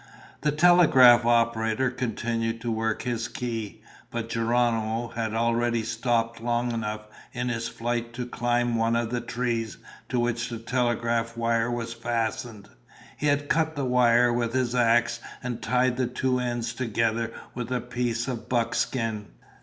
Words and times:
The 0.41 0.51
telegraph 0.51 1.25
operator 1.25 1.91
continued 1.91 2.59
to 2.61 2.71
work 2.71 3.03
his 3.03 3.27
key. 3.27 3.83
But 4.09 4.29
Geronimo 4.29 5.09
had 5.09 5.35
already 5.35 5.83
stopped 5.83 6.41
long 6.41 6.71
enough 6.71 7.01
in 7.33 7.49
his 7.49 7.67
flight 7.67 8.11
to 8.13 8.25
climb 8.25 8.73
one 8.75 8.95
of 8.95 9.11
the 9.11 9.21
trees 9.21 9.77
to 10.09 10.19
which 10.19 10.49
the 10.49 10.57
telegraph 10.57 11.37
wire 11.37 11.69
was 11.69 11.93
fastened. 11.93 12.67
He 13.15 13.27
had 13.27 13.47
cut 13.47 13.75
the 13.75 13.85
wire 13.85 14.33
with 14.33 14.53
his 14.53 14.73
axe 14.73 15.19
and 15.43 15.61
tied 15.61 15.97
the 15.97 16.07
two 16.07 16.39
ends 16.39 16.73
together 16.73 17.31
with 17.53 17.71
a 17.71 17.79
piece 17.79 18.27
of 18.27 18.49
buckskin. 18.49 19.27